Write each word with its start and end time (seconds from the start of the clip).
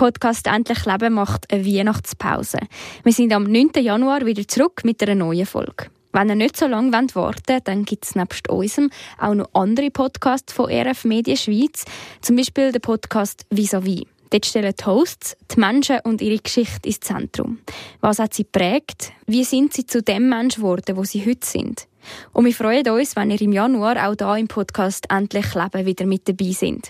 Podcast 0.00 0.46
Endlich 0.46 0.86
Leben 0.86 1.12
macht 1.12 1.52
eine 1.52 1.66
Weihnachtspause. 1.66 2.56
Wir 3.04 3.12
sind 3.12 3.34
am 3.34 3.42
9. 3.42 3.72
Januar 3.82 4.24
wieder 4.24 4.48
zurück 4.48 4.80
mit 4.82 5.02
einer 5.02 5.14
neuen 5.14 5.44
Folge. 5.44 5.90
Wenn 6.14 6.30
ihr 6.30 6.36
nicht 6.36 6.56
so 6.56 6.66
lange 6.66 6.90
warten 6.90 7.14
wollt, 7.14 7.42
dann 7.64 7.84
gibt 7.84 8.06
es 8.06 8.14
nebst 8.14 8.48
unserem 8.48 8.88
auch 9.18 9.34
noch 9.34 9.50
andere 9.52 9.90
Podcasts 9.90 10.54
von 10.54 10.70
RF 10.72 11.04
Medien 11.04 11.36
Schweiz, 11.36 11.84
zum 12.22 12.36
Beispiel 12.36 12.72
den 12.72 12.80
Podcast 12.80 13.44
Vis-à-vis. 13.50 14.06
Dort 14.30 14.46
stellen 14.46 14.72
die 14.80 14.86
Hosts 14.86 15.36
die 15.54 15.60
Menschen 15.60 15.98
und 16.04 16.22
ihre 16.22 16.38
Geschichte 16.38 16.88
ins 16.88 17.00
Zentrum. 17.00 17.58
Was 18.00 18.20
hat 18.20 18.32
sie 18.32 18.44
prägt? 18.44 19.12
Wie 19.26 19.44
sind 19.44 19.74
sie 19.74 19.84
zu 19.84 20.02
dem 20.02 20.30
Mensch 20.30 20.54
geworden, 20.54 20.96
wo 20.96 21.04
sie 21.04 21.26
heute 21.26 21.46
sind? 21.46 21.86
Und 22.32 22.46
wir 22.46 22.54
freuen 22.54 22.88
uns, 22.88 23.16
wenn 23.16 23.30
ihr 23.30 23.40
im 23.42 23.52
Januar 23.52 24.08
auch 24.08 24.14
hier 24.18 24.36
im 24.38 24.48
Podcast 24.48 25.10
«Endlich 25.10 25.54
Leben» 25.54 25.84
wieder 25.84 26.06
mit 26.06 26.26
dabei 26.26 26.52
sind. 26.52 26.88